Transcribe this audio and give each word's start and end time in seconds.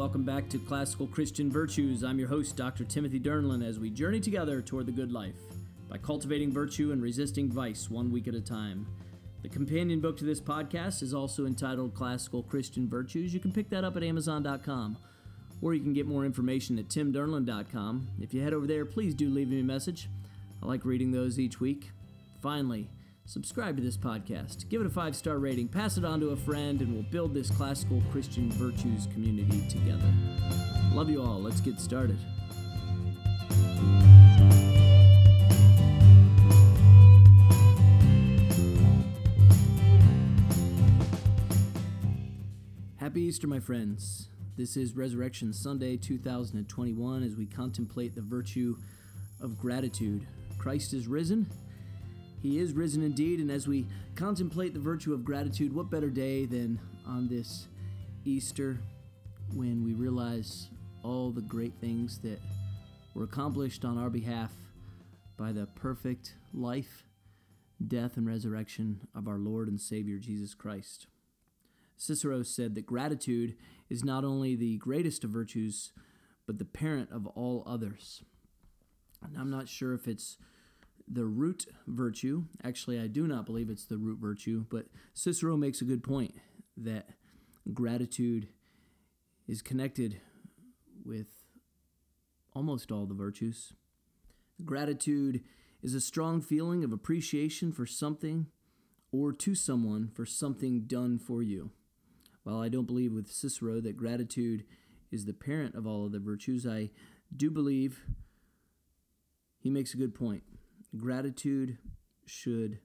welcome 0.00 0.24
back 0.24 0.48
to 0.48 0.58
Classical 0.58 1.06
Christian 1.06 1.52
Virtues. 1.52 2.02
I'm 2.02 2.18
your 2.18 2.26
host, 2.26 2.56
Dr. 2.56 2.84
Timothy 2.84 3.20
Dernlan, 3.20 3.62
as 3.62 3.78
we 3.78 3.90
journey 3.90 4.18
together 4.18 4.62
toward 4.62 4.86
the 4.86 4.92
good 4.92 5.12
life 5.12 5.34
by 5.90 5.98
cultivating 5.98 6.50
virtue 6.50 6.92
and 6.92 7.02
resisting 7.02 7.52
vice 7.52 7.90
one 7.90 8.10
week 8.10 8.26
at 8.26 8.34
a 8.34 8.40
time. 8.40 8.86
The 9.42 9.50
companion 9.50 10.00
book 10.00 10.16
to 10.16 10.24
this 10.24 10.40
podcast 10.40 11.02
is 11.02 11.12
also 11.12 11.44
entitled 11.44 11.92
Classical 11.92 12.42
Christian 12.42 12.88
Virtues. 12.88 13.34
You 13.34 13.40
can 13.40 13.52
pick 13.52 13.68
that 13.68 13.84
up 13.84 13.94
at 13.94 14.02
Amazon.com, 14.02 14.96
or 15.60 15.74
you 15.74 15.82
can 15.82 15.92
get 15.92 16.06
more 16.06 16.24
information 16.24 16.78
at 16.78 16.88
timdernlan.com. 16.88 18.08
If 18.22 18.32
you 18.32 18.40
head 18.40 18.54
over 18.54 18.66
there, 18.66 18.86
please 18.86 19.12
do 19.14 19.28
leave 19.28 19.50
me 19.50 19.60
a 19.60 19.64
message. 19.64 20.08
I 20.62 20.66
like 20.66 20.86
reading 20.86 21.10
those 21.10 21.38
each 21.38 21.60
week. 21.60 21.90
Finally, 22.40 22.88
subscribe 23.24 23.76
to 23.76 23.82
this 23.82 23.96
podcast, 23.96 24.68
give 24.68 24.80
it 24.80 24.86
a 24.86 24.90
five 24.90 25.14
star 25.14 25.38
rating, 25.38 25.68
pass 25.68 25.96
it 25.96 26.04
on 26.04 26.20
to 26.20 26.30
a 26.30 26.36
friend, 26.36 26.80
and 26.80 26.92
we'll 26.92 27.02
build 27.04 27.34
this 27.34 27.50
classical 27.50 28.02
Christian 28.10 28.50
virtues 28.52 29.06
community 29.12 29.66
together. 29.68 30.12
Love 30.92 31.10
you 31.10 31.22
all. 31.22 31.40
Let's 31.40 31.60
get 31.60 31.80
started. 31.80 32.18
Happy 42.96 43.22
Easter, 43.22 43.46
my 43.46 43.60
friends. 43.60 44.28
This 44.56 44.76
is 44.76 44.94
Resurrection 44.94 45.52
Sunday 45.52 45.96
2021 45.96 47.22
as 47.22 47.34
we 47.34 47.46
contemplate 47.46 48.14
the 48.14 48.20
virtue 48.20 48.76
of 49.40 49.58
gratitude. 49.58 50.26
Christ 50.58 50.92
is 50.92 51.06
risen 51.06 51.46
he 52.42 52.58
is 52.58 52.72
risen 52.72 53.02
indeed, 53.02 53.38
and 53.40 53.50
as 53.50 53.68
we 53.68 53.86
contemplate 54.14 54.74
the 54.74 54.80
virtue 54.80 55.12
of 55.12 55.24
gratitude, 55.24 55.74
what 55.74 55.90
better 55.90 56.10
day 56.10 56.46
than 56.46 56.80
on 57.06 57.28
this 57.28 57.68
Easter 58.24 58.78
when 59.54 59.84
we 59.84 59.92
realize 59.94 60.68
all 61.02 61.30
the 61.30 61.40
great 61.40 61.74
things 61.80 62.18
that 62.18 62.40
were 63.14 63.24
accomplished 63.24 63.84
on 63.84 63.98
our 63.98 64.10
behalf 64.10 64.52
by 65.36 65.52
the 65.52 65.66
perfect 65.66 66.34
life, 66.54 67.04
death, 67.86 68.16
and 68.16 68.26
resurrection 68.26 69.00
of 69.14 69.26
our 69.26 69.38
Lord 69.38 69.68
and 69.68 69.80
Savior 69.80 70.18
Jesus 70.18 70.54
Christ. 70.54 71.06
Cicero 71.96 72.42
said 72.42 72.74
that 72.74 72.86
gratitude 72.86 73.56
is 73.90 74.04
not 74.04 74.24
only 74.24 74.54
the 74.54 74.78
greatest 74.78 75.24
of 75.24 75.30
virtues, 75.30 75.92
but 76.46 76.58
the 76.58 76.64
parent 76.64 77.10
of 77.12 77.26
all 77.26 77.62
others. 77.66 78.22
And 79.22 79.36
I'm 79.36 79.50
not 79.50 79.68
sure 79.68 79.92
if 79.92 80.08
it's 80.08 80.38
the 81.10 81.26
root 81.26 81.66
virtue. 81.86 82.44
Actually, 82.62 83.00
I 83.00 83.08
do 83.08 83.26
not 83.26 83.44
believe 83.44 83.68
it's 83.68 83.84
the 83.84 83.98
root 83.98 84.18
virtue, 84.18 84.64
but 84.70 84.86
Cicero 85.12 85.56
makes 85.56 85.80
a 85.80 85.84
good 85.84 86.04
point 86.04 86.34
that 86.76 87.08
gratitude 87.74 88.48
is 89.48 89.60
connected 89.60 90.20
with 91.04 91.26
almost 92.54 92.92
all 92.92 93.06
the 93.06 93.14
virtues. 93.14 93.72
Gratitude 94.64 95.42
is 95.82 95.94
a 95.94 96.00
strong 96.00 96.40
feeling 96.40 96.84
of 96.84 96.92
appreciation 96.92 97.72
for 97.72 97.86
something 97.86 98.46
or 99.10 99.32
to 99.32 99.54
someone 99.54 100.08
for 100.08 100.24
something 100.24 100.82
done 100.82 101.18
for 101.18 101.42
you. 101.42 101.70
While 102.44 102.60
I 102.60 102.68
don't 102.68 102.86
believe 102.86 103.12
with 103.12 103.30
Cicero 103.30 103.80
that 103.80 103.96
gratitude 103.96 104.64
is 105.10 105.24
the 105.24 105.32
parent 105.32 105.74
of 105.74 105.86
all 105.86 106.06
of 106.06 106.12
the 106.12 106.20
virtues, 106.20 106.66
I 106.66 106.90
do 107.34 107.50
believe 107.50 108.04
he 109.58 109.70
makes 109.70 109.92
a 109.92 109.96
good 109.96 110.14
point 110.14 110.42
gratitude 110.96 111.78
should 112.26 112.78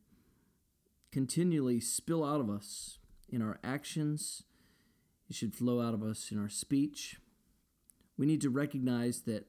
continually 1.11 1.79
spill 1.79 2.23
out 2.23 2.41
of 2.41 2.49
us 2.49 2.99
in 3.29 3.41
our 3.41 3.59
actions, 3.63 4.43
it 5.29 5.35
should 5.35 5.55
flow 5.55 5.81
out 5.81 5.93
of 5.93 6.03
us 6.03 6.31
in 6.31 6.39
our 6.39 6.49
speech. 6.49 7.17
We 8.17 8.25
need 8.25 8.41
to 8.41 8.49
recognize 8.49 9.21
that 9.21 9.47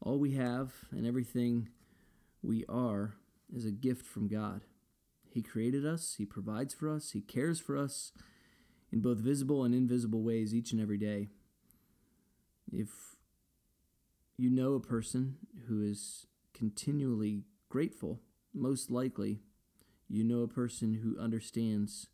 all 0.00 0.18
we 0.18 0.32
have 0.32 0.72
and 0.90 1.06
everything 1.06 1.68
we 2.42 2.64
are 2.68 3.14
is 3.54 3.64
a 3.64 3.70
gift 3.70 4.06
from 4.06 4.28
God. 4.28 4.62
He 5.28 5.42
created 5.42 5.86
us, 5.86 6.14
He 6.18 6.24
provides 6.24 6.74
for 6.74 6.88
us, 6.88 7.12
He 7.12 7.20
cares 7.20 7.60
for 7.60 7.76
us 7.76 8.12
in 8.90 9.00
both 9.00 9.18
visible 9.18 9.64
and 9.64 9.74
invisible 9.74 10.22
ways 10.22 10.54
each 10.54 10.72
and 10.72 10.80
every 10.80 10.98
day. 10.98 11.28
If 12.72 12.88
you 14.36 14.50
know 14.50 14.74
a 14.74 14.80
person 14.80 15.36
who 15.68 15.82
is 15.82 16.26
continually 16.54 17.44
grateful, 17.70 18.20
most 18.52 18.90
likely 18.90 19.40
you 20.08 20.24
know 20.24 20.42
a 20.42 20.48
person 20.48 20.94
who 20.94 21.18
understands 21.18 22.08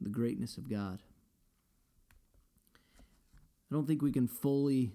the 0.00 0.10
greatness 0.10 0.56
of 0.56 0.70
God. 0.70 1.02
I 3.70 3.74
don't 3.74 3.86
think 3.86 4.02
we 4.02 4.12
can 4.12 4.28
fully 4.28 4.92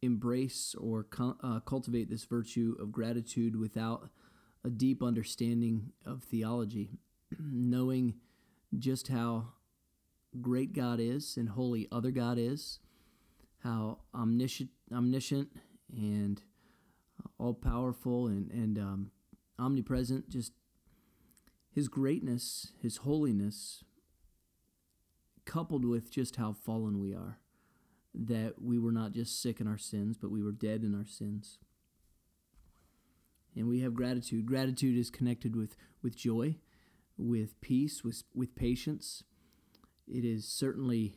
embrace 0.00 0.74
or 0.78 1.06
uh, 1.42 1.60
cultivate 1.60 2.08
this 2.08 2.24
virtue 2.24 2.74
of 2.80 2.90
gratitude 2.90 3.56
without 3.56 4.08
a 4.64 4.70
deep 4.70 5.02
understanding 5.02 5.92
of 6.06 6.22
theology, 6.24 6.98
knowing 7.38 8.14
just 8.78 9.08
how 9.08 9.48
great 10.40 10.72
God 10.72 10.98
is 10.98 11.36
and 11.36 11.50
wholly 11.50 11.88
other 11.92 12.10
God 12.10 12.38
is, 12.38 12.78
how 13.62 13.98
omniscient, 14.14 14.70
omniscient 14.92 15.50
and 15.94 16.40
all 17.38 17.54
powerful 17.54 18.26
and, 18.26 18.50
and 18.50 18.78
um, 18.78 19.10
omnipresent, 19.58 20.28
just 20.28 20.52
his 21.70 21.88
greatness, 21.88 22.72
his 22.80 22.98
holiness, 22.98 23.84
coupled 25.44 25.84
with 25.84 26.10
just 26.10 26.36
how 26.36 26.52
fallen 26.52 27.00
we 27.00 27.14
are, 27.14 27.38
that 28.14 28.62
we 28.62 28.78
were 28.78 28.92
not 28.92 29.12
just 29.12 29.40
sick 29.40 29.60
in 29.60 29.66
our 29.66 29.78
sins, 29.78 30.16
but 30.16 30.30
we 30.30 30.42
were 30.42 30.52
dead 30.52 30.82
in 30.82 30.94
our 30.94 31.04
sins. 31.04 31.58
And 33.54 33.68
we 33.68 33.80
have 33.80 33.94
gratitude. 33.94 34.44
Gratitude 34.46 34.98
is 34.98 35.10
connected 35.10 35.56
with, 35.56 35.76
with 36.02 36.16
joy, 36.16 36.56
with 37.16 37.58
peace, 37.60 38.04
with, 38.04 38.22
with 38.34 38.54
patience. 38.54 39.22
It 40.06 40.24
is 40.24 40.46
certainly 40.46 41.14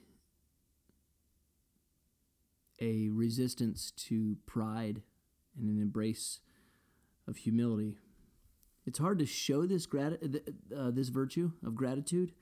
a 2.81 3.09
resistance 3.09 3.91
to 3.91 4.37
pride 4.45 5.01
and 5.59 5.69
an 5.69 5.81
embrace 5.81 6.39
of 7.27 7.37
humility. 7.37 7.97
It's 8.85 8.99
hard 8.99 9.19
to 9.19 9.25
show 9.25 9.65
this 9.65 9.85
grat- 9.85 10.23
uh, 10.75 10.91
this 10.91 11.09
virtue 11.09 11.51
of 11.63 11.75
gratitude, 11.75 12.33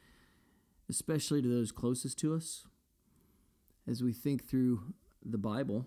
especially 0.90 1.42
to 1.42 1.48
those 1.48 1.72
closest 1.72 2.18
to 2.20 2.34
us. 2.36 2.66
As 3.88 4.04
we 4.04 4.14
think 4.14 4.48
through 4.48 4.94
the 5.26 5.38
Bible, 5.38 5.86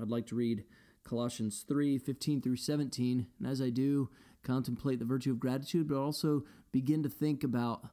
I'd 0.00 0.08
like 0.08 0.26
to 0.26 0.34
read 0.34 0.64
Colossians 1.04 1.64
3 1.66 1.98
15 1.98 2.40
through 2.40 2.56
17. 2.56 3.26
And 3.38 3.48
as 3.48 3.60
I 3.60 3.70
do, 3.70 4.10
contemplate 4.42 4.98
the 4.98 5.04
virtue 5.04 5.30
of 5.30 5.40
gratitude, 5.40 5.88
but 5.88 5.96
also 5.96 6.44
begin 6.72 7.02
to 7.02 7.08
think 7.08 7.44
about 7.44 7.88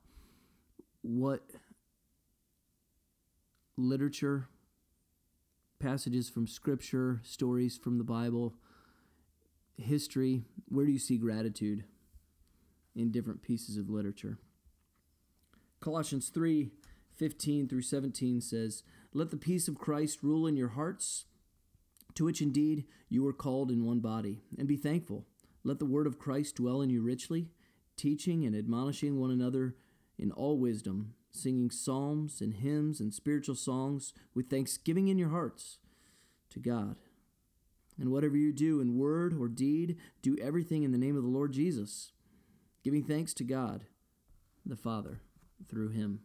what 1.01 1.41
literature 3.77 4.47
passages 5.83 6.29
from 6.29 6.47
Scripture, 6.47 7.19
stories 7.23 7.77
from 7.77 7.97
the 7.97 8.05
Bible, 8.05 8.53
history, 9.77 10.43
where 10.69 10.85
do 10.85 10.93
you 10.93 10.97
see 10.97 11.17
gratitude 11.17 11.83
in 12.95 13.11
different 13.11 13.41
pieces 13.41 13.75
of 13.75 13.89
literature? 13.89 14.37
Colossians 15.81 16.29
3 16.29 16.69
15 17.17 17.67
through 17.67 17.81
17 17.81 18.39
says, 18.39 18.83
Let 19.13 19.29
the 19.29 19.37
peace 19.37 19.67
of 19.67 19.77
Christ 19.77 20.23
rule 20.23 20.47
in 20.47 20.55
your 20.55 20.69
hearts, 20.69 21.25
to 22.15 22.23
which 22.23 22.41
indeed 22.41 22.85
you 23.09 23.21
were 23.21 23.33
called 23.33 23.69
in 23.69 23.85
one 23.85 23.99
body, 23.99 24.41
and 24.57 24.69
be 24.69 24.77
thankful. 24.77 25.25
Let 25.65 25.79
the 25.79 25.85
word 25.85 26.07
of 26.07 26.17
Christ 26.17 26.55
dwell 26.55 26.81
in 26.81 26.89
you 26.89 27.01
richly, 27.01 27.49
teaching 27.97 28.45
and 28.45 28.55
admonishing 28.55 29.19
one 29.19 29.31
another 29.31 29.75
in 30.17 30.31
all 30.31 30.57
wisdom 30.57 31.15
singing 31.33 31.71
psalms 31.71 32.41
and 32.41 32.53
hymns 32.53 32.99
and 32.99 33.13
spiritual 33.13 33.55
songs 33.55 34.13
with 34.35 34.49
thanksgiving 34.49 35.07
in 35.07 35.17
your 35.17 35.29
hearts 35.29 35.79
to 36.53 36.59
God. 36.59 36.95
And 37.99 38.09
whatever 38.09 38.35
you 38.35 38.51
do 38.51 38.81
in 38.81 38.97
word 38.97 39.33
or 39.39 39.47
deed, 39.47 39.97
do 40.21 40.35
everything 40.41 40.83
in 40.83 40.91
the 40.91 40.97
name 40.97 41.15
of 41.15 41.23
the 41.23 41.29
Lord 41.29 41.51
Jesus, 41.53 42.11
giving 42.83 43.03
thanks 43.03 43.33
to 43.35 43.43
God, 43.43 43.85
the 44.65 44.75
Father, 44.75 45.21
through 45.69 45.89
him. 45.89 46.21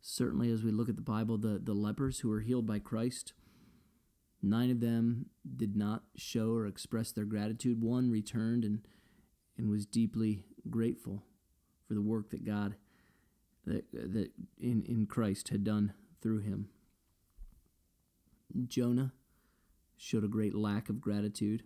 Certainly, 0.00 0.50
as 0.50 0.62
we 0.62 0.70
look 0.70 0.88
at 0.88 0.96
the 0.96 1.02
Bible, 1.02 1.38
the, 1.38 1.58
the 1.62 1.72
lepers 1.72 2.20
who 2.20 2.28
were 2.28 2.40
healed 2.40 2.66
by 2.66 2.78
Christ, 2.78 3.32
nine 4.42 4.70
of 4.70 4.80
them 4.80 5.26
did 5.56 5.74
not 5.76 6.02
show 6.16 6.52
or 6.52 6.66
express 6.66 7.12
their 7.12 7.24
gratitude. 7.24 7.82
One 7.82 8.10
returned 8.10 8.64
and, 8.64 8.86
and 9.56 9.70
was 9.70 9.86
deeply 9.86 10.44
grateful 10.68 11.24
for 11.88 11.94
the 11.94 12.02
work 12.02 12.30
that 12.30 12.44
God 12.44 12.76
that, 13.66 13.84
that 13.92 14.30
in, 14.58 14.84
in 14.86 15.06
Christ 15.06 15.48
had 15.48 15.64
done 15.64 15.92
through 16.22 16.40
him. 16.40 16.68
Jonah 18.66 19.12
showed 19.96 20.24
a 20.24 20.28
great 20.28 20.54
lack 20.54 20.88
of 20.88 21.00
gratitude 21.00 21.62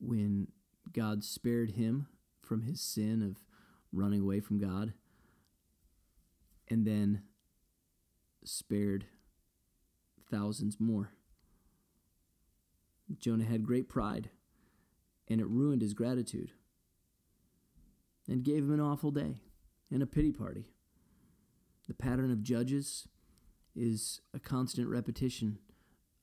when 0.00 0.48
God 0.92 1.22
spared 1.24 1.72
him 1.72 2.08
from 2.40 2.62
his 2.62 2.80
sin 2.80 3.22
of 3.22 3.40
running 3.92 4.20
away 4.20 4.40
from 4.40 4.58
God 4.58 4.92
and 6.68 6.86
then 6.86 7.22
spared 8.44 9.06
thousands 10.30 10.78
more. 10.78 11.12
Jonah 13.18 13.44
had 13.44 13.64
great 13.64 13.88
pride, 13.88 14.28
and 15.28 15.40
it 15.40 15.46
ruined 15.46 15.80
his 15.80 15.94
gratitude 15.94 16.52
and 18.28 18.44
gave 18.44 18.64
him 18.64 18.72
an 18.72 18.80
awful 18.80 19.10
day 19.10 19.40
and 19.90 20.02
a 20.02 20.06
pity 20.06 20.30
party. 20.30 20.66
The 21.86 21.94
pattern 21.94 22.30
of 22.30 22.42
Judges 22.42 23.08
is 23.78 24.20
a 24.34 24.38
constant 24.38 24.88
repetition 24.88 25.58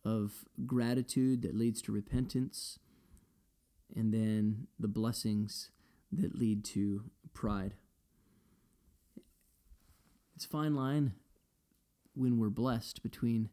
of 0.04 0.46
gratitude 0.66 1.42
that 1.42 1.56
leads 1.56 1.82
to 1.84 1.92
repentance, 1.92 2.80
and 3.96 4.14
then 4.14 4.68
the 4.80 4.88
blessings 4.88 5.72
that 6.12 6.38
lead 6.38 6.64
to 6.66 7.06
pride. 7.34 7.76
It's 10.36 10.46
a 10.46 10.50
fine 10.50 10.76
line 10.76 11.14
when 12.14 12.38
we're 12.38 12.50
blessed 12.50 13.02
between 13.02 13.50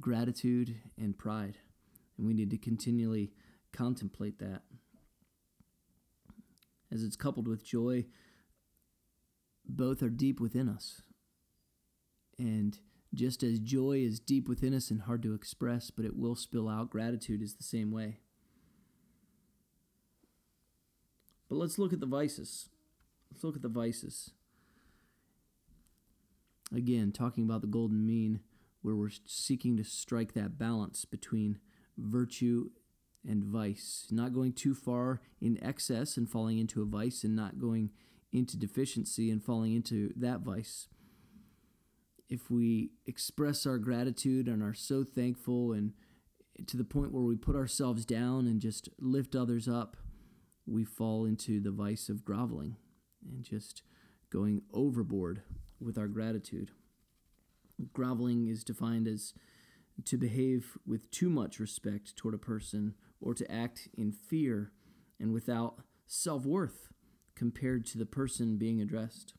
gratitude 0.00 0.76
and 0.98 1.18
pride, 1.18 1.58
and 2.16 2.26
we 2.26 2.34
need 2.34 2.50
to 2.50 2.58
continually 2.58 3.32
contemplate 3.72 4.38
that. 4.38 4.62
As 6.90 7.02
it's 7.02 7.16
coupled 7.16 7.48
with 7.48 7.64
joy, 7.64 8.04
both 9.66 10.02
are 10.02 10.10
deep 10.10 10.40
within 10.40 10.68
us. 10.68 11.02
And 12.38 12.78
just 13.14 13.42
as 13.42 13.58
joy 13.58 13.98
is 13.98 14.18
deep 14.18 14.48
within 14.48 14.74
us 14.74 14.90
and 14.90 15.02
hard 15.02 15.22
to 15.22 15.34
express, 15.34 15.90
but 15.90 16.04
it 16.04 16.16
will 16.16 16.34
spill 16.34 16.68
out, 16.68 16.90
gratitude 16.90 17.42
is 17.42 17.54
the 17.54 17.62
same 17.62 17.90
way. 17.90 18.20
But 21.48 21.56
let's 21.56 21.78
look 21.78 21.92
at 21.92 22.00
the 22.00 22.06
vices. 22.06 22.70
Let's 23.30 23.44
look 23.44 23.56
at 23.56 23.62
the 23.62 23.68
vices. 23.68 24.30
Again, 26.74 27.12
talking 27.12 27.44
about 27.44 27.60
the 27.60 27.66
golden 27.66 28.06
mean, 28.06 28.40
where 28.80 28.96
we're 28.96 29.10
seeking 29.26 29.76
to 29.76 29.84
strike 29.84 30.32
that 30.32 30.58
balance 30.58 31.04
between 31.04 31.58
virtue 31.98 32.70
and 33.28 33.44
vice, 33.44 34.06
not 34.10 34.32
going 34.32 34.52
too 34.54 34.74
far 34.74 35.20
in 35.40 35.62
excess 35.62 36.16
and 36.16 36.28
falling 36.28 36.58
into 36.58 36.82
a 36.82 36.86
vice, 36.86 37.22
and 37.22 37.36
not 37.36 37.58
going 37.58 37.90
into 38.32 38.56
deficiency 38.56 39.30
and 39.30 39.44
falling 39.44 39.74
into 39.74 40.12
that 40.16 40.40
vice. 40.40 40.88
If 42.32 42.50
we 42.50 42.92
express 43.04 43.66
our 43.66 43.76
gratitude 43.76 44.48
and 44.48 44.62
are 44.62 44.72
so 44.72 45.04
thankful 45.04 45.72
and 45.72 45.92
to 46.66 46.78
the 46.78 46.82
point 46.82 47.12
where 47.12 47.22
we 47.22 47.36
put 47.36 47.54
ourselves 47.54 48.06
down 48.06 48.46
and 48.46 48.58
just 48.58 48.88
lift 48.98 49.36
others 49.36 49.68
up, 49.68 49.98
we 50.64 50.82
fall 50.82 51.26
into 51.26 51.60
the 51.60 51.70
vice 51.70 52.08
of 52.08 52.24
groveling 52.24 52.76
and 53.22 53.44
just 53.44 53.82
going 54.30 54.62
overboard 54.72 55.42
with 55.78 55.98
our 55.98 56.08
gratitude. 56.08 56.70
Groveling 57.92 58.46
is 58.46 58.64
defined 58.64 59.06
as 59.06 59.34
to 60.06 60.16
behave 60.16 60.78
with 60.86 61.10
too 61.10 61.28
much 61.28 61.60
respect 61.60 62.16
toward 62.16 62.32
a 62.32 62.38
person 62.38 62.94
or 63.20 63.34
to 63.34 63.52
act 63.52 63.88
in 63.92 64.10
fear 64.10 64.72
and 65.20 65.34
without 65.34 65.82
self 66.06 66.46
worth 66.46 66.88
compared 67.34 67.84
to 67.84 67.98
the 67.98 68.06
person 68.06 68.56
being 68.56 68.80
addressed. 68.80 69.34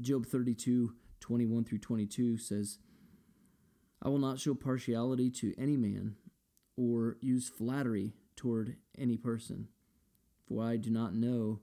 Job 0.00 0.24
32 0.24 0.94
21 1.30 1.62
through 1.62 1.78
22 1.78 2.38
says, 2.38 2.78
I 4.02 4.08
will 4.08 4.18
not 4.18 4.40
show 4.40 4.52
partiality 4.52 5.30
to 5.30 5.54
any 5.56 5.76
man 5.76 6.16
or 6.76 7.18
use 7.20 7.48
flattery 7.48 8.14
toward 8.34 8.74
any 8.98 9.16
person, 9.16 9.68
for 10.48 10.64
I 10.64 10.76
do 10.76 10.90
not 10.90 11.14
know 11.14 11.60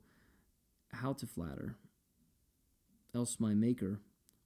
how 0.93 1.11
to 1.11 1.25
flatter, 1.25 1.75
else 3.13 3.41
my 3.41 3.53
Maker 3.53 3.99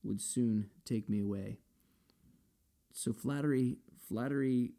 would 0.04 0.20
soon 0.20 0.72
take 0.86 1.08
me 1.08 1.20
away. 1.20 1.60
So 2.92 3.14
flattery, 3.14 3.78
flattery 4.10 4.72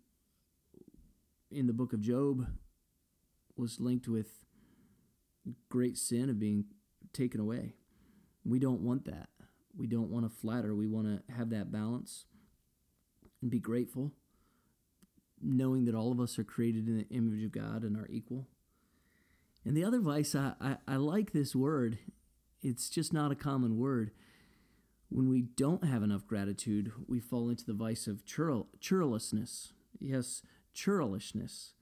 in 1.53 1.69
the 1.69 1.73
book 1.73 1.93
of 1.93 2.01
Job 2.01 2.49
was 3.57 3.79
linked 3.79 4.09
with 4.09 4.45
great 5.69 5.97
sin 5.97 6.29
of 6.29 6.41
being 6.41 6.65
taken 7.13 7.41
away. 7.41 7.77
We 8.45 8.59
don't 8.59 8.81
want 8.81 9.05
that. 9.05 9.29
We 9.77 9.87
don't 9.87 10.11
want 10.11 10.25
to 10.31 10.41
flatter. 10.41 10.75
We 10.75 10.87
want 10.87 11.07
to 11.07 11.33
have 11.33 11.51
that 11.51 11.73
balance 11.73 12.27
and 13.41 13.51
be 13.51 13.59
grateful, 13.59 14.13
knowing 15.43 15.85
that 15.87 15.95
all 15.95 16.13
of 16.13 16.21
us 16.21 16.39
are 16.39 16.45
created 16.45 16.89
in 16.89 16.99
the 16.99 17.09
image 17.17 17.45
of 17.45 17.53
God 17.53 17.83
and 17.83 17.97
are 17.97 18.09
equal. 18.11 18.49
And 19.65 19.77
the 19.77 19.85
other 19.85 20.01
vice, 20.01 20.35
I, 20.35 20.55
I, 20.61 20.77
I 20.87 20.97
like 20.97 21.33
this 21.33 21.55
word. 21.55 21.99
It's 22.63 22.89
just 22.89 23.13
not 23.13 23.33
a 23.33 23.37
common 23.37 23.79
word. 23.79 24.11
When 25.09 25.29
we 25.29 25.43
don't 25.43 25.85
have 25.85 26.03
enough 26.03 26.27
gratitude, 26.27 26.93
we 27.07 27.21
fall 27.21 27.51
into 27.51 27.65
the 27.65 27.75
vice 27.75 28.07
of 28.07 28.25
churl, 28.25 28.69
churlishness. 28.81 29.73
Yes, 29.99 30.43
churlishness. 30.75 31.73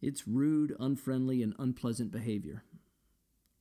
It's 0.00 0.28
rude, 0.28 0.76
unfriendly, 0.78 1.42
and 1.42 1.54
unpleasant 1.58 2.12
behavior. 2.12 2.64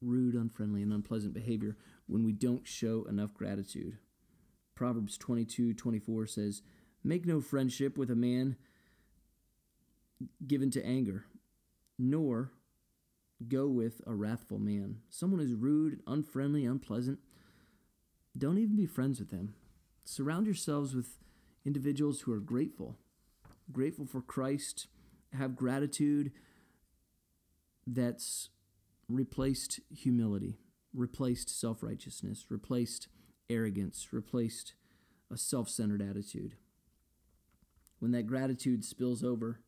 Rude, 0.01 0.35
unfriendly, 0.35 0.83
and 0.83 0.93
unpleasant 0.93 1.33
behavior 1.33 1.77
when 2.07 2.23
we 2.23 2.31
don't 2.31 2.67
show 2.67 3.05
enough 3.09 3.33
gratitude. 3.33 3.97
Proverbs 4.75 5.17
22 5.17 5.73
24 5.73 6.27
says, 6.27 6.61
Make 7.03 7.25
no 7.25 7.41
friendship 7.41 7.97
with 7.97 8.09
a 8.09 8.15
man 8.15 8.57
given 10.45 10.71
to 10.71 10.85
anger, 10.85 11.25
nor 11.97 12.51
go 13.47 13.67
with 13.67 14.01
a 14.07 14.13
wrathful 14.13 14.59
man. 14.59 14.97
Someone 15.09 15.39
who's 15.39 15.53
rude, 15.53 16.01
unfriendly, 16.07 16.65
unpleasant, 16.65 17.19
don't 18.37 18.57
even 18.57 18.75
be 18.75 18.85
friends 18.85 19.19
with 19.19 19.29
them. 19.29 19.53
Surround 20.05 20.45
yourselves 20.45 20.95
with 20.95 21.19
individuals 21.65 22.21
who 22.21 22.33
are 22.33 22.39
grateful, 22.39 22.97
grateful 23.71 24.05
for 24.05 24.21
Christ 24.21 24.87
have 25.33 25.55
gratitude 25.55 26.31
that's 27.85 28.49
replaced 29.09 29.79
humility, 29.93 30.57
replaced 30.97 31.49
self 31.49 31.83
righteousness, 31.83 32.45
replaced 32.49 33.07
arrogance, 33.49 34.07
replaced 34.11 34.73
a 35.31 35.37
self 35.37 35.69
centered 35.69 36.01
attitude. 36.01 36.55
When 37.99 38.11
that 38.11 38.27
gratitude 38.27 38.83
spills 38.83 39.23
over, 39.23 39.61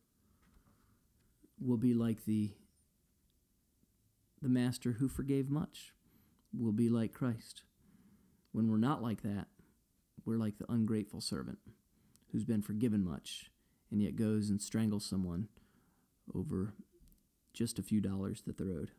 we'll 1.58 1.76
be 1.76 1.94
like 1.94 2.24
the, 2.24 2.52
the 4.40 4.48
master 4.48 4.92
who 4.92 5.08
forgave 5.08 5.50
much. 5.50 5.92
We'll 6.52 6.72
be 6.72 6.88
like 6.88 7.12
Christ. 7.12 7.62
When 8.52 8.68
we're 8.68 8.78
not 8.78 9.02
like 9.02 9.22
that, 9.22 9.46
we're 10.24 10.36
like 10.36 10.58
the 10.58 10.70
ungrateful 10.70 11.20
servant 11.20 11.58
who's 12.32 12.44
been 12.44 12.62
forgiven 12.62 13.04
much 13.04 13.50
and 13.90 14.02
yet 14.02 14.16
goes 14.16 14.50
and 14.50 14.60
strangles 14.60 15.04
someone 15.04 15.48
over 16.34 16.74
just 17.52 17.78
a 17.78 17.82
few 17.82 18.00
dollars 18.00 18.42
that 18.46 18.56
they're 18.56 18.70
owed. 18.70 18.92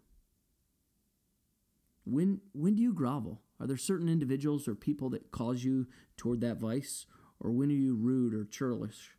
When 2.12 2.42
when 2.52 2.76
do 2.76 2.82
you 2.82 2.94
grovel? 2.94 3.42
Are 3.60 3.68
there 3.68 3.78
certain 3.78 4.10
individuals 4.10 4.68
or 4.68 4.76
people 4.76 5.10
that 5.12 5.32
cause 5.32 5.64
you 5.64 5.88
toward 6.18 6.42
that 6.42 6.58
vice? 6.58 7.06
Or 7.40 7.52
when 7.52 7.70
are 7.70 7.76
you 7.76 7.96
rude 7.96 8.34
or 8.34 8.44
churlish? 8.44 9.12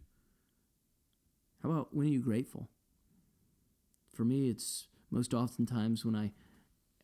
How 1.63 1.71
about 1.71 1.95
when 1.95 2.07
are 2.07 2.11
you 2.11 2.21
grateful? 2.21 2.69
For 4.15 4.25
me, 4.25 4.49
it's 4.49 4.89
most 5.11 5.33
oftentimes 5.33 6.05
when 6.05 6.15
I 6.15 6.33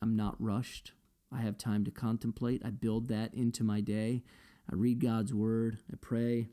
am 0.02 0.14
not 0.14 0.36
rushed. 0.38 0.92
I 1.32 1.40
have 1.40 1.56
time 1.56 1.84
to 1.86 1.90
contemplate. 1.90 2.62
I 2.64 2.70
build 2.70 3.08
that 3.08 3.32
into 3.32 3.64
my 3.64 3.80
day. 3.80 4.24
I 4.70 4.74
read 4.74 5.00
God's 5.00 5.32
word. 5.32 5.78
I 5.90 5.96
pray 6.00 6.48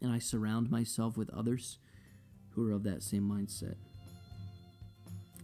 and 0.00 0.12
I 0.12 0.18
surround 0.20 0.70
myself 0.70 1.16
with 1.16 1.30
others 1.30 1.78
who 2.50 2.68
are 2.68 2.72
of 2.72 2.84
that 2.84 3.02
same 3.02 3.28
mindset. 3.28 3.74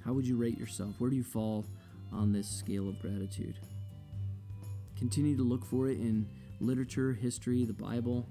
How 0.05 0.13
would 0.13 0.27
you 0.27 0.37
rate 0.37 0.59
yourself? 0.59 0.95
Where 0.99 1.11
do 1.11 1.17
you 1.17 1.25
fall 1.25 1.65
on 2.13 2.33
this 2.33 2.49
scale 2.49 2.89
of 2.89 3.01
gratitude? 3.01 3.57
Continue 4.99 5.37
to 5.37 5.43
look 5.43 5.65
for 5.65 5.89
it 5.89 5.99
in 5.99 6.29
literature, 6.61 7.13
history, 7.13 7.65
the 7.65 7.73
Bible. 7.73 8.29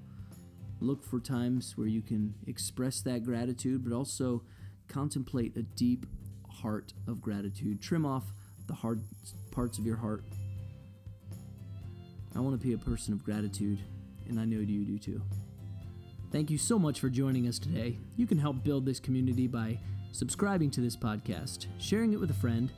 Look 0.80 1.04
for 1.04 1.20
times 1.20 1.74
where 1.76 1.88
you 1.88 2.02
can 2.02 2.34
express 2.48 3.02
that 3.02 3.24
gratitude, 3.24 3.84
but 3.84 3.94
also 3.94 4.44
contemplate 4.88 5.56
a 5.58 5.64
deep 5.64 6.06
heart 6.50 6.94
of 7.08 7.22
gratitude. 7.22 7.82
Trim 7.82 8.06
off 8.06 8.34
the 8.68 8.74
hard 8.74 9.02
parts 9.52 9.78
of 9.78 9.86
your 9.86 9.98
heart. 9.98 10.24
I 12.36 12.40
want 12.40 12.60
to 12.60 12.66
be 12.66 12.74
a 12.74 12.78
person 12.78 13.14
of 13.14 13.24
gratitude, 13.24 13.80
and 14.30 14.40
I 14.40 14.46
know 14.46 14.60
you 14.60 14.86
do 14.86 14.98
too. 14.98 15.22
Thank 16.32 16.50
you 16.50 16.58
so 16.58 16.80
much 16.80 17.02
for 17.02 17.10
joining 17.10 17.48
us 17.48 17.60
today. 17.60 17.98
You 18.16 18.26
can 18.26 18.38
help 18.38 18.64
build 18.64 18.86
this 18.86 19.02
community 19.02 19.48
by 19.48 19.78
subscribing 20.14 20.72
to 20.72 20.82
this 20.82 20.96
podcast, 20.96 21.66
sharing 21.78 22.14
it 22.14 22.20
with 22.20 22.32
a 22.32 22.36
friend, 22.36 22.72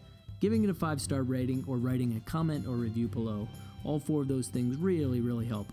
giving 0.44 0.66
it 0.66 0.70
a 0.70 0.74
five 0.74 1.00
star 1.00 1.24
rating, 1.24 1.64
or 1.68 1.78
writing 1.78 2.18
a 2.18 2.30
comment 2.30 2.68
or 2.68 2.74
review 2.74 3.08
below. 3.08 3.48
All 3.86 3.98
four 3.98 4.24
of 4.24 4.28
those 4.28 4.50
things 4.50 4.76
really, 4.76 5.22
really 5.22 5.46
help. 5.46 5.70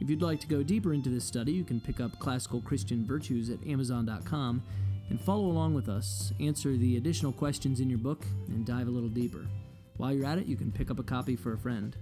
If 0.00 0.10
you'd 0.10 0.20
like 0.20 0.40
to 0.40 0.48
go 0.48 0.64
deeper 0.64 0.92
into 0.92 1.10
this 1.10 1.24
study, 1.24 1.52
you 1.52 1.62
can 1.62 1.80
pick 1.80 2.00
up 2.00 2.18
Classical 2.18 2.60
Christian 2.60 3.06
Virtues 3.06 3.50
at 3.50 3.64
Amazon.com 3.64 4.64
and 5.10 5.20
follow 5.20 5.44
along 5.44 5.74
with 5.74 5.88
us, 5.88 6.32
answer 6.40 6.76
the 6.76 6.96
additional 6.96 7.30
questions 7.30 7.78
in 7.78 7.88
your 7.88 8.00
book, 8.00 8.24
and 8.48 8.66
dive 8.66 8.88
a 8.88 8.90
little 8.90 9.08
deeper. 9.08 9.46
While 9.96 10.12
you're 10.12 10.26
at 10.26 10.38
it, 10.38 10.46
you 10.46 10.56
can 10.56 10.72
pick 10.72 10.90
up 10.90 10.98
a 10.98 11.04
copy 11.04 11.36
for 11.36 11.52
a 11.52 11.58
friend. 11.58 11.96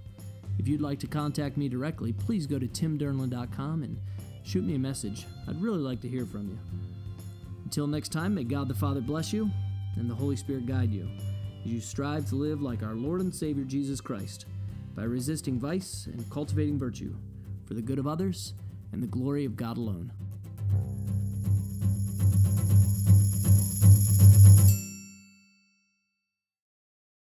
If 0.59 0.67
you'd 0.67 0.81
like 0.81 1.01
to 1.01 1.07
contact 1.07 1.59
me 1.59 1.69
directly, 1.69 2.15
please 2.15 2.47
go 2.47 2.59
to 2.59 2.67
timdernlan.com 2.67 3.83
and 3.83 3.99
shoot 4.45 4.65
me 4.65 4.77
a 4.77 4.79
message. 4.79 5.27
I'd 5.47 5.61
really 5.61 5.83
like 5.83 6.01
to 6.01 6.09
hear 6.09 6.25
from 6.25 6.49
you. 6.49 6.59
Until 7.65 7.87
next 7.87 8.13
time, 8.13 8.35
may 8.35 8.45
God 8.45 8.67
the 8.67 8.75
Father 8.75 9.03
bless 9.03 9.31
you 9.31 9.51
and 9.97 10.09
the 10.09 10.15
Holy 10.15 10.37
Spirit 10.37 10.65
guide 10.65 10.91
you 10.91 11.07
as 11.65 11.73
you 11.73 11.81
strive 11.81 12.29
to 12.29 12.37
live 12.37 12.63
like 12.63 12.83
our 12.83 12.95
Lord 12.95 13.21
and 13.21 13.35
Savior 13.35 13.65
Jesus 13.65 14.01
Christ 14.01 14.47
by 14.95 15.05
resisting 15.05 15.59
vice 15.59 16.07
and 16.07 16.31
cultivating 16.31 16.79
virtue 16.79 17.15
for 17.67 17.75
the 17.75 17.83
good 17.83 17.99
of 17.99 18.07
others 18.07 18.55
and 18.93 19.03
the 19.03 19.07
glory 19.07 19.45
of 19.45 19.57
God 19.57 19.77
alone. 19.77 20.13